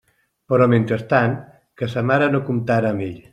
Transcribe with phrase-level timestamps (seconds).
[0.53, 1.35] Però mentrestant,
[1.81, 3.21] que sa mare no comptara amb ell.